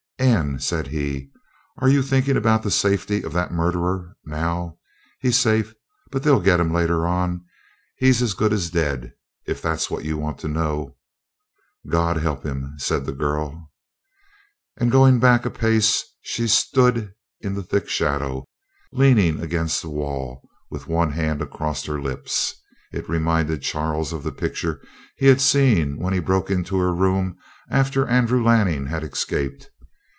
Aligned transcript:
"Anne," 0.19 0.59
said 0.59 0.85
he, 0.89 1.31
"are 1.79 1.89
you 1.89 2.03
thinking 2.03 2.37
about 2.37 2.61
the 2.61 2.69
safety 2.69 3.23
of 3.23 3.33
that 3.33 3.51
murderer 3.51 4.15
now? 4.23 4.77
He's 5.19 5.35
safe, 5.39 5.73
but 6.11 6.21
they'll 6.21 6.39
get 6.39 6.59
him 6.59 6.71
later 6.71 7.07
on; 7.07 7.43
he's 7.97 8.21
as 8.21 8.35
good 8.35 8.53
as 8.53 8.69
dead, 8.69 9.13
if 9.47 9.63
that's 9.63 9.89
what 9.89 10.05
you 10.05 10.19
want 10.19 10.37
to 10.41 10.47
know." 10.47 10.95
"God 11.89 12.17
help 12.17 12.43
him!" 12.45 12.75
said 12.77 13.07
the 13.07 13.13
girl. 13.13 13.71
And 14.77 14.91
going 14.91 15.19
back 15.19 15.43
a 15.43 15.49
pace, 15.49 16.03
she 16.21 16.47
stood 16.47 17.15
in 17.39 17.55
the 17.55 17.63
thick 17.63 17.89
shadow, 17.89 18.45
leaning 18.93 19.39
against 19.39 19.81
the 19.81 19.89
wall, 19.89 20.47
with 20.69 20.85
one 20.87 21.09
hand 21.13 21.41
across 21.41 21.85
her 21.85 21.99
lips. 21.99 22.53
It 22.91 23.09
reminded 23.09 23.63
Charles 23.63 24.13
of 24.13 24.21
the 24.21 24.31
picture 24.31 24.83
he 25.17 25.25
had 25.25 25.41
seen 25.41 25.97
when 25.97 26.13
he 26.13 26.19
broke 26.19 26.51
into 26.51 26.77
her 26.77 26.93
room 26.93 27.37
after 27.71 28.05
Andrew 28.07 28.43
Lanning 28.43 28.85
had 28.85 29.03
escaped. 29.03 29.71